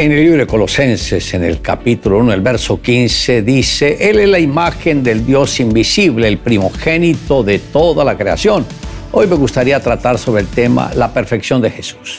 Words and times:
En 0.00 0.12
el 0.12 0.24
libro 0.24 0.38
de 0.38 0.46
Colosenses, 0.46 1.34
en 1.34 1.44
el 1.44 1.60
capítulo 1.60 2.20
1, 2.20 2.32
el 2.32 2.40
verso 2.40 2.80
15, 2.80 3.42
dice, 3.42 4.08
Él 4.08 4.18
es 4.18 4.30
la 4.30 4.38
imagen 4.38 5.02
del 5.02 5.26
Dios 5.26 5.60
invisible, 5.60 6.26
el 6.26 6.38
primogénito 6.38 7.42
de 7.42 7.58
toda 7.58 8.02
la 8.02 8.16
creación. 8.16 8.64
Hoy 9.12 9.26
me 9.26 9.36
gustaría 9.36 9.78
tratar 9.78 10.16
sobre 10.16 10.40
el 10.40 10.48
tema 10.48 10.90
la 10.94 11.12
perfección 11.12 11.60
de 11.60 11.70
Jesús. 11.70 12.18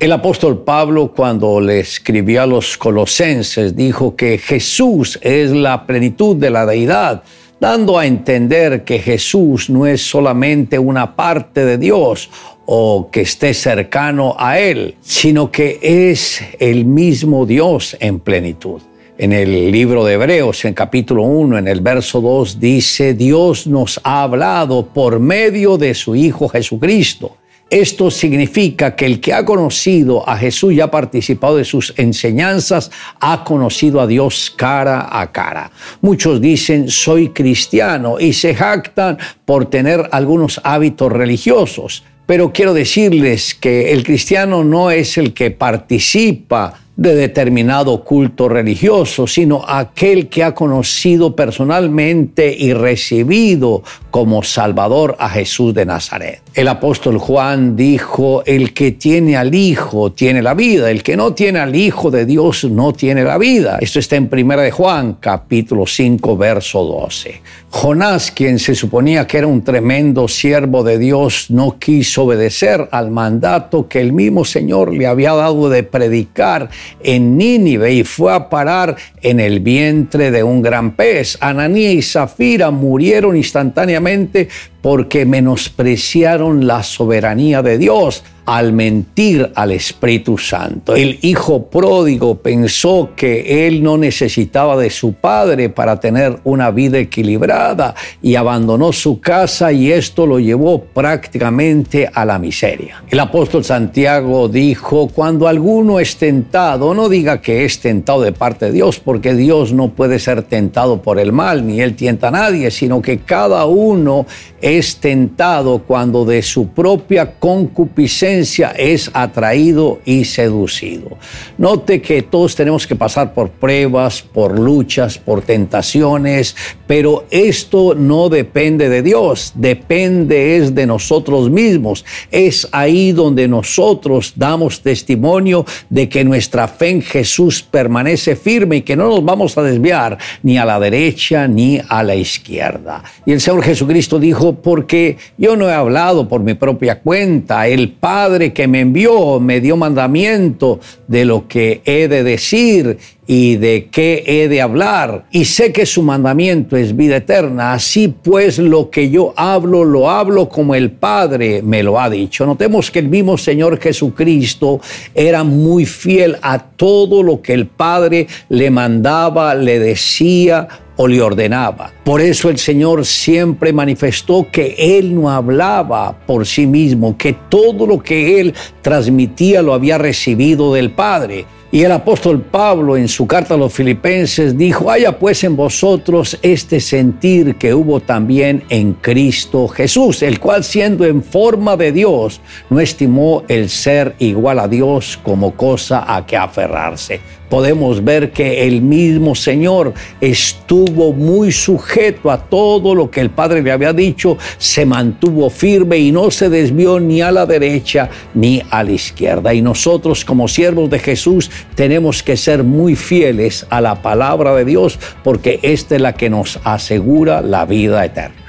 El 0.00 0.12
apóstol 0.12 0.62
Pablo 0.62 1.10
cuando 1.10 1.60
le 1.60 1.80
escribió 1.80 2.42
a 2.42 2.46
los 2.46 2.78
colosenses 2.78 3.74
dijo 3.74 4.14
que 4.14 4.38
Jesús 4.38 5.18
es 5.22 5.50
la 5.50 5.86
plenitud 5.86 6.36
de 6.36 6.50
la 6.50 6.64
deidad, 6.66 7.24
dando 7.58 7.98
a 7.98 8.06
entender 8.06 8.84
que 8.84 9.00
Jesús 9.00 9.68
no 9.68 9.88
es 9.88 10.00
solamente 10.00 10.78
una 10.78 11.16
parte 11.16 11.64
de 11.64 11.78
Dios 11.78 12.30
o 12.64 13.08
que 13.10 13.22
esté 13.22 13.52
cercano 13.54 14.36
a 14.38 14.60
Él, 14.60 14.94
sino 15.00 15.50
que 15.50 15.80
es 15.82 16.44
el 16.60 16.84
mismo 16.84 17.44
Dios 17.44 17.96
en 17.98 18.20
plenitud. 18.20 18.80
En 19.18 19.32
el 19.32 19.72
libro 19.72 20.04
de 20.04 20.14
Hebreos, 20.14 20.64
en 20.64 20.74
capítulo 20.74 21.24
1, 21.24 21.58
en 21.58 21.66
el 21.66 21.80
verso 21.80 22.20
2, 22.20 22.60
dice, 22.60 23.14
Dios 23.14 23.66
nos 23.66 24.00
ha 24.04 24.22
hablado 24.22 24.86
por 24.86 25.18
medio 25.18 25.76
de 25.76 25.92
su 25.94 26.14
Hijo 26.14 26.48
Jesucristo 26.48 27.37
esto 27.70 28.10
significa 28.10 28.96
que 28.96 29.04
el 29.04 29.20
que 29.20 29.34
ha 29.34 29.44
conocido 29.44 30.28
a 30.28 30.36
Jesús 30.36 30.72
y 30.72 30.80
ha 30.80 30.90
participado 30.90 31.56
de 31.56 31.64
sus 31.64 31.92
enseñanzas, 31.96 32.90
ha 33.20 33.44
conocido 33.44 34.00
a 34.00 34.06
Dios 34.06 34.52
cara 34.56 35.08
a 35.10 35.30
cara. 35.32 35.70
Muchos 36.00 36.40
dicen, 36.40 36.88
soy 36.88 37.28
cristiano 37.30 38.18
y 38.18 38.32
se 38.32 38.54
jactan 38.54 39.18
por 39.44 39.66
tener 39.66 40.08
algunos 40.12 40.60
hábitos 40.64 41.12
religiosos. 41.12 42.04
Pero 42.26 42.52
quiero 42.52 42.74
decirles 42.74 43.54
que 43.54 43.92
el 43.92 44.02
cristiano 44.02 44.64
no 44.64 44.90
es 44.90 45.16
el 45.18 45.32
que 45.32 45.50
participa 45.50 46.74
de 46.98 47.14
determinado 47.14 48.02
culto 48.02 48.48
religioso, 48.48 49.26
sino 49.26 49.64
aquel 49.66 50.28
que 50.28 50.42
ha 50.42 50.52
conocido 50.52 51.36
personalmente 51.36 52.54
y 52.58 52.72
recibido 52.72 53.84
como 54.10 54.42
Salvador 54.42 55.16
a 55.20 55.30
Jesús 55.30 55.72
de 55.74 55.86
Nazaret. 55.86 56.42
El 56.58 56.66
apóstol 56.66 57.18
Juan 57.18 57.76
dijo, 57.76 58.42
el 58.44 58.74
que 58.74 58.90
tiene 58.90 59.36
al 59.36 59.54
Hijo 59.54 60.10
tiene 60.10 60.42
la 60.42 60.54
vida, 60.54 60.90
el 60.90 61.04
que 61.04 61.16
no 61.16 61.32
tiene 61.32 61.60
al 61.60 61.76
Hijo 61.76 62.10
de 62.10 62.26
Dios 62.26 62.64
no 62.64 62.92
tiene 62.92 63.22
la 63.22 63.38
vida. 63.38 63.78
Esto 63.80 64.00
está 64.00 64.16
en 64.16 64.28
1 64.28 64.56
de 64.56 64.72
Juan, 64.72 65.18
capítulo 65.20 65.86
5, 65.86 66.36
verso 66.36 66.82
12. 66.82 67.42
Jonás, 67.70 68.32
quien 68.32 68.58
se 68.58 68.74
suponía 68.74 69.24
que 69.24 69.38
era 69.38 69.46
un 69.46 69.62
tremendo 69.62 70.26
siervo 70.26 70.82
de 70.82 70.98
Dios, 70.98 71.48
no 71.48 71.78
quiso 71.78 72.24
obedecer 72.24 72.88
al 72.90 73.12
mandato 73.12 73.86
que 73.86 74.00
el 74.00 74.12
mismo 74.12 74.44
Señor 74.44 74.92
le 74.92 75.06
había 75.06 75.34
dado 75.34 75.68
de 75.68 75.84
predicar 75.84 76.70
en 77.04 77.38
Nínive 77.38 77.92
y 77.92 78.02
fue 78.02 78.34
a 78.34 78.48
parar 78.48 78.96
en 79.22 79.38
el 79.38 79.60
vientre 79.60 80.32
de 80.32 80.42
un 80.42 80.60
gran 80.60 80.96
pez. 80.96 81.38
Ananía 81.40 81.92
y 81.92 82.02
Zafira 82.02 82.72
murieron 82.72 83.36
instantáneamente 83.36 84.48
porque 84.80 85.26
menospreciaron 85.26 86.66
la 86.66 86.82
soberanía 86.82 87.62
de 87.62 87.78
Dios 87.78 88.22
al 88.48 88.72
mentir 88.72 89.52
al 89.54 89.72
Espíritu 89.72 90.38
Santo. 90.38 90.96
El 90.96 91.18
hijo 91.20 91.66
pródigo 91.66 92.36
pensó 92.36 93.10
que 93.14 93.66
él 93.66 93.82
no 93.82 93.98
necesitaba 93.98 94.74
de 94.78 94.88
su 94.88 95.12
padre 95.12 95.68
para 95.68 96.00
tener 96.00 96.38
una 96.44 96.70
vida 96.70 96.98
equilibrada 96.98 97.94
y 98.22 98.36
abandonó 98.36 98.94
su 98.94 99.20
casa 99.20 99.70
y 99.70 99.92
esto 99.92 100.26
lo 100.26 100.40
llevó 100.40 100.82
prácticamente 100.82 102.08
a 102.10 102.24
la 102.24 102.38
miseria. 102.38 103.04
El 103.10 103.20
apóstol 103.20 103.64
Santiago 103.64 104.48
dijo, 104.48 105.08
cuando 105.08 105.46
alguno 105.46 106.00
es 106.00 106.16
tentado, 106.16 106.94
no 106.94 107.10
diga 107.10 107.42
que 107.42 107.66
es 107.66 107.80
tentado 107.80 108.22
de 108.22 108.32
parte 108.32 108.64
de 108.64 108.72
Dios, 108.72 108.98
porque 108.98 109.34
Dios 109.34 109.74
no 109.74 109.90
puede 109.90 110.18
ser 110.18 110.42
tentado 110.42 111.02
por 111.02 111.18
el 111.18 111.32
mal, 111.32 111.66
ni 111.66 111.82
él 111.82 111.94
tienta 111.94 112.28
a 112.28 112.30
nadie, 112.30 112.70
sino 112.70 113.02
que 113.02 113.18
cada 113.18 113.66
uno 113.66 114.24
es 114.62 114.96
tentado 114.96 115.80
cuando 115.80 116.24
de 116.24 116.40
su 116.40 116.68
propia 116.68 117.38
concupiscencia 117.38 118.37
es 118.38 119.10
atraído 119.14 120.00
y 120.04 120.24
seducido. 120.24 121.18
Note 121.56 122.00
que 122.00 122.22
todos 122.22 122.54
tenemos 122.54 122.86
que 122.86 122.96
pasar 122.96 123.34
por 123.34 123.50
pruebas, 123.50 124.22
por 124.22 124.58
luchas, 124.58 125.18
por 125.18 125.42
tentaciones, 125.42 126.56
pero 126.86 127.24
esto 127.30 127.94
no 127.94 128.28
depende 128.28 128.88
de 128.88 129.02
Dios, 129.02 129.52
depende 129.54 130.56
es 130.56 130.74
de 130.74 130.86
nosotros 130.86 131.50
mismos. 131.50 132.04
Es 132.30 132.68
ahí 132.72 133.12
donde 133.12 133.48
nosotros 133.48 134.32
damos 134.36 134.80
testimonio 134.80 135.64
de 135.90 136.08
que 136.08 136.24
nuestra 136.24 136.68
fe 136.68 136.90
en 136.90 137.02
Jesús 137.02 137.62
permanece 137.62 138.36
firme 138.36 138.76
y 138.76 138.82
que 138.82 138.96
no 138.96 139.08
nos 139.08 139.24
vamos 139.24 139.56
a 139.58 139.62
desviar 139.62 140.18
ni 140.42 140.58
a 140.58 140.64
la 140.64 140.80
derecha 140.80 141.46
ni 141.48 141.80
a 141.88 142.02
la 142.02 142.14
izquierda. 142.14 143.02
Y 143.26 143.32
el 143.32 143.40
Señor 143.40 143.64
Jesucristo 143.64 144.18
dijo, 144.18 144.54
porque 144.54 145.16
yo 145.36 145.56
no 145.56 145.68
he 145.68 145.72
hablado 145.72 146.28
por 146.28 146.40
mi 146.40 146.54
propia 146.54 147.00
cuenta, 147.00 147.66
el 147.66 147.90
Padre 147.90 148.27
Padre 148.28 148.52
que 148.52 148.68
me 148.68 148.80
envió 148.80 149.40
me 149.40 149.58
dio 149.58 149.74
mandamiento 149.74 150.80
de 151.06 151.24
lo 151.24 151.48
que 151.48 151.80
he 151.86 152.08
de 152.08 152.22
decir 152.22 152.98
y 153.26 153.56
de 153.56 153.88
qué 153.90 154.22
he 154.26 154.48
de 154.48 154.60
hablar. 154.60 155.24
Y 155.30 155.46
sé 155.46 155.72
que 155.72 155.86
su 155.86 156.02
mandamiento 156.02 156.76
es 156.76 156.94
vida 156.94 157.16
eterna. 157.16 157.72
Así 157.72 158.08
pues 158.08 158.58
lo 158.58 158.90
que 158.90 159.08
yo 159.08 159.32
hablo, 159.34 159.82
lo 159.82 160.10
hablo 160.10 160.50
como 160.50 160.74
el 160.74 160.90
Padre 160.90 161.62
me 161.62 161.82
lo 161.82 161.98
ha 161.98 162.10
dicho. 162.10 162.44
Notemos 162.44 162.90
que 162.90 162.98
el 162.98 163.08
mismo 163.08 163.38
Señor 163.38 163.80
Jesucristo 163.80 164.78
era 165.14 165.42
muy 165.42 165.86
fiel 165.86 166.36
a 166.42 166.58
todo 166.58 167.22
lo 167.22 167.40
que 167.40 167.54
el 167.54 167.66
Padre 167.66 168.26
le 168.50 168.70
mandaba, 168.70 169.54
le 169.54 169.78
decía 169.78 170.68
o 170.98 171.08
le 171.08 171.22
ordenaba. 171.22 171.92
Por 172.04 172.20
eso 172.20 172.50
el 172.50 172.58
Señor 172.58 173.06
siempre 173.06 173.72
manifestó 173.72 174.48
que 174.50 174.74
Él 174.76 175.14
no 175.14 175.30
hablaba 175.30 176.18
por 176.26 176.44
sí 176.44 176.66
mismo, 176.66 177.16
que 177.16 177.34
todo 177.48 177.86
lo 177.86 178.00
que 178.00 178.40
Él 178.40 178.54
transmitía 178.82 179.62
lo 179.62 179.74
había 179.74 179.96
recibido 179.96 180.74
del 180.74 180.90
Padre. 180.90 181.46
Y 181.70 181.82
el 181.82 181.92
apóstol 181.92 182.40
Pablo 182.40 182.96
en 182.96 183.08
su 183.08 183.26
carta 183.26 183.52
a 183.52 183.58
los 183.58 183.74
filipenses 183.74 184.56
dijo, 184.56 184.90
haya 184.90 185.18
pues 185.18 185.44
en 185.44 185.54
vosotros 185.54 186.38
este 186.40 186.80
sentir 186.80 187.56
que 187.56 187.74
hubo 187.74 188.00
también 188.00 188.64
en 188.70 188.94
Cristo 188.94 189.68
Jesús, 189.68 190.22
el 190.22 190.40
cual 190.40 190.64
siendo 190.64 191.04
en 191.04 191.22
forma 191.22 191.76
de 191.76 191.92
Dios, 191.92 192.40
no 192.70 192.80
estimó 192.80 193.42
el 193.48 193.68
ser 193.68 194.14
igual 194.18 194.60
a 194.60 194.66
Dios 194.66 195.18
como 195.22 195.54
cosa 195.54 196.04
a 196.06 196.24
que 196.24 196.38
aferrarse 196.38 197.20
podemos 197.48 198.04
ver 198.04 198.30
que 198.30 198.66
el 198.66 198.82
mismo 198.82 199.34
Señor 199.34 199.94
estuvo 200.20 201.12
muy 201.12 201.52
sujeto 201.52 202.30
a 202.30 202.38
todo 202.38 202.94
lo 202.94 203.10
que 203.10 203.20
el 203.20 203.30
Padre 203.30 203.62
le 203.62 203.72
había 203.72 203.92
dicho, 203.92 204.36
se 204.58 204.84
mantuvo 204.84 205.50
firme 205.50 205.98
y 205.98 206.12
no 206.12 206.30
se 206.30 206.48
desvió 206.48 207.00
ni 207.00 207.20
a 207.22 207.32
la 207.32 207.46
derecha 207.46 208.10
ni 208.34 208.62
a 208.70 208.82
la 208.82 208.92
izquierda. 208.92 209.54
Y 209.54 209.62
nosotros 209.62 210.24
como 210.24 210.48
siervos 210.48 210.90
de 210.90 210.98
Jesús 210.98 211.50
tenemos 211.74 212.22
que 212.22 212.36
ser 212.36 212.64
muy 212.64 212.96
fieles 212.96 213.66
a 213.70 213.80
la 213.80 214.02
palabra 214.02 214.54
de 214.54 214.64
Dios 214.64 214.98
porque 215.22 215.60
esta 215.62 215.96
es 215.96 216.00
la 216.00 216.14
que 216.14 216.30
nos 216.30 216.58
asegura 216.64 217.40
la 217.40 217.64
vida 217.64 218.04
eterna. 218.04 218.48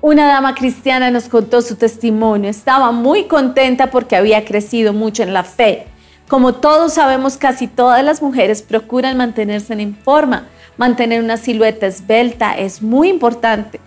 Una 0.00 0.26
dama 0.26 0.56
cristiana 0.56 1.12
nos 1.12 1.28
contó 1.28 1.62
su 1.62 1.76
testimonio. 1.76 2.50
Estaba 2.50 2.90
muy 2.90 3.24
contenta 3.24 3.90
porque 3.90 4.16
había 4.16 4.44
crecido 4.44 4.92
mucho 4.92 5.22
en 5.22 5.32
la 5.32 5.44
fe. 5.44 5.86
Como 6.28 6.54
todos 6.54 6.94
sabemos, 6.94 7.36
casi 7.36 7.68
todas 7.68 8.02
las 8.02 8.20
mujeres 8.20 8.62
procuran 8.62 9.16
mantenerse 9.16 9.74
en 9.74 9.94
forma. 9.94 10.48
Mantener 10.76 11.22
una 11.22 11.36
silueta 11.36 11.86
esbelta 11.86 12.58
es 12.58 12.82
muy 12.82 13.10
importante. 13.10 13.80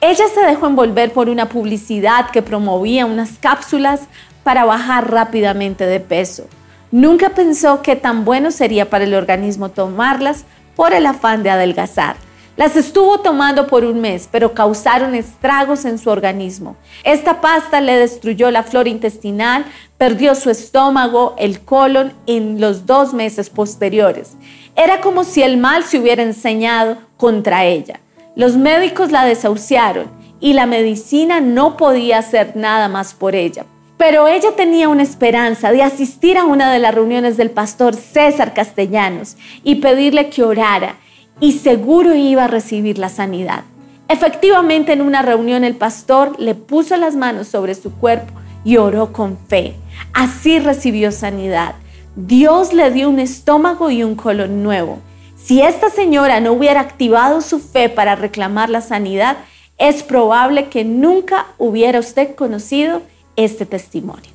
Ella 0.00 0.24
se 0.34 0.44
dejó 0.44 0.66
envolver 0.66 1.12
por 1.12 1.30
una 1.30 1.48
publicidad 1.48 2.30
que 2.30 2.42
promovía 2.42 3.06
unas 3.06 3.38
cápsulas 3.38 4.02
para 4.44 4.64
bajar 4.64 5.10
rápidamente 5.10 5.86
de 5.86 5.98
peso. 5.98 6.46
Nunca 6.92 7.30
pensó 7.30 7.82
que 7.82 7.96
tan 7.96 8.24
bueno 8.24 8.52
sería 8.52 8.88
para 8.88 9.02
el 9.02 9.14
organismo 9.14 9.70
tomarlas 9.70 10.44
por 10.76 10.92
el 10.92 11.06
afán 11.06 11.42
de 11.42 11.50
adelgazar. 11.50 12.14
Las 12.56 12.76
estuvo 12.76 13.18
tomando 13.18 13.66
por 13.66 13.84
un 13.84 14.00
mes, 14.00 14.28
pero 14.30 14.54
causaron 14.54 15.16
estragos 15.16 15.84
en 15.84 15.98
su 15.98 16.08
organismo. 16.08 16.76
Esta 17.02 17.40
pasta 17.40 17.80
le 17.80 17.96
destruyó 17.96 18.52
la 18.52 18.62
flora 18.62 18.88
intestinal, 18.88 19.64
perdió 19.98 20.36
su 20.36 20.50
estómago, 20.50 21.34
el 21.36 21.60
colon 21.62 22.12
en 22.28 22.60
los 22.60 22.86
dos 22.86 23.12
meses 23.12 23.50
posteriores. 23.50 24.36
Era 24.76 25.00
como 25.00 25.24
si 25.24 25.42
el 25.42 25.56
mal 25.56 25.82
se 25.82 25.98
hubiera 25.98 26.22
enseñado 26.22 26.98
contra 27.16 27.64
ella. 27.64 27.98
Los 28.36 28.56
médicos 28.56 29.10
la 29.10 29.24
desahuciaron 29.24 30.08
y 30.38 30.52
la 30.52 30.66
medicina 30.66 31.40
no 31.40 31.76
podía 31.76 32.18
hacer 32.18 32.54
nada 32.54 32.88
más 32.88 33.14
por 33.14 33.34
ella. 33.34 33.66
Pero 33.96 34.26
ella 34.26 34.56
tenía 34.56 34.88
una 34.88 35.02
esperanza 35.02 35.70
de 35.70 35.82
asistir 35.82 36.36
a 36.36 36.44
una 36.44 36.72
de 36.72 36.80
las 36.80 36.94
reuniones 36.94 37.36
del 37.36 37.50
pastor 37.50 37.94
César 37.94 38.52
Castellanos 38.52 39.36
y 39.62 39.76
pedirle 39.76 40.30
que 40.30 40.42
orara 40.42 40.96
y 41.40 41.52
seguro 41.52 42.14
iba 42.14 42.44
a 42.44 42.48
recibir 42.48 42.98
la 42.98 43.08
sanidad. 43.08 43.62
Efectivamente, 44.08 44.92
en 44.92 45.00
una 45.00 45.22
reunión 45.22 45.64
el 45.64 45.76
pastor 45.76 46.38
le 46.38 46.54
puso 46.54 46.96
las 46.96 47.16
manos 47.16 47.48
sobre 47.48 47.74
su 47.74 47.92
cuerpo 47.92 48.32
y 48.64 48.76
oró 48.76 49.12
con 49.12 49.38
fe. 49.38 49.74
Así 50.12 50.58
recibió 50.58 51.12
sanidad. 51.12 51.74
Dios 52.16 52.72
le 52.72 52.90
dio 52.90 53.08
un 53.08 53.18
estómago 53.18 53.90
y 53.90 54.02
un 54.02 54.14
colon 54.14 54.62
nuevo. 54.62 54.98
Si 55.36 55.62
esta 55.62 55.90
señora 55.90 56.40
no 56.40 56.52
hubiera 56.52 56.80
activado 56.80 57.40
su 57.40 57.60
fe 57.60 57.88
para 57.88 58.16
reclamar 58.16 58.70
la 58.70 58.80
sanidad, 58.80 59.36
es 59.78 60.02
probable 60.02 60.68
que 60.68 60.84
nunca 60.84 61.46
hubiera 61.58 61.98
usted 61.98 62.34
conocido 62.34 63.02
este 63.36 63.66
testimonio. 63.66 64.33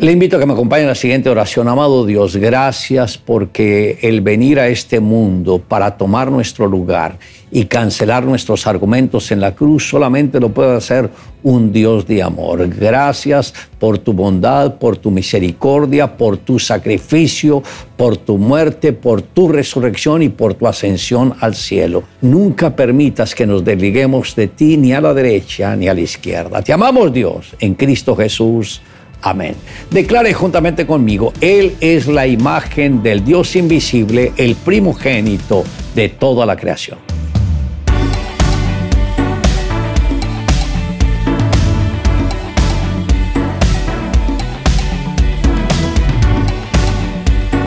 Le 0.00 0.12
invito 0.12 0.38
a 0.38 0.40
que 0.40 0.46
me 0.46 0.54
acompañe 0.54 0.84
en 0.84 0.88
la 0.88 0.94
siguiente 0.94 1.28
oración. 1.28 1.68
Amado 1.68 2.06
Dios, 2.06 2.34
gracias 2.34 3.18
porque 3.18 3.98
el 4.00 4.22
venir 4.22 4.58
a 4.58 4.68
este 4.68 4.98
mundo 4.98 5.58
para 5.58 5.98
tomar 5.98 6.30
nuestro 6.30 6.66
lugar 6.66 7.18
y 7.50 7.66
cancelar 7.66 8.24
nuestros 8.24 8.66
argumentos 8.66 9.30
en 9.30 9.40
la 9.40 9.54
cruz 9.54 9.90
solamente 9.90 10.40
lo 10.40 10.54
puede 10.54 10.74
hacer 10.74 11.10
un 11.42 11.70
Dios 11.70 12.06
de 12.06 12.22
amor. 12.22 12.66
Gracias 12.66 13.52
por 13.78 13.98
tu 13.98 14.14
bondad, 14.14 14.76
por 14.76 14.96
tu 14.96 15.10
misericordia, 15.10 16.16
por 16.16 16.38
tu 16.38 16.58
sacrificio, 16.58 17.62
por 17.98 18.16
tu 18.16 18.38
muerte, 18.38 18.94
por 18.94 19.20
tu 19.20 19.48
resurrección 19.52 20.22
y 20.22 20.30
por 20.30 20.54
tu 20.54 20.66
ascensión 20.66 21.34
al 21.40 21.54
cielo. 21.54 22.04
Nunca 22.22 22.74
permitas 22.74 23.34
que 23.34 23.46
nos 23.46 23.62
desliguemos 23.62 24.34
de 24.34 24.48
ti 24.48 24.78
ni 24.78 24.94
a 24.94 25.02
la 25.02 25.12
derecha 25.12 25.76
ni 25.76 25.88
a 25.88 25.94
la 25.94 26.00
izquierda. 26.00 26.62
Te 26.62 26.72
amamos 26.72 27.12
Dios 27.12 27.54
en 27.60 27.74
Cristo 27.74 28.16
Jesús. 28.16 28.80
Amén. 29.22 29.54
Declare 29.90 30.32
juntamente 30.32 30.86
conmigo, 30.86 31.32
Él 31.40 31.76
es 31.80 32.06
la 32.06 32.26
imagen 32.26 33.02
del 33.02 33.24
Dios 33.24 33.56
invisible, 33.56 34.32
el 34.36 34.54
primogénito 34.54 35.64
de 35.94 36.08
toda 36.08 36.46
la 36.46 36.56
creación. 36.56 36.98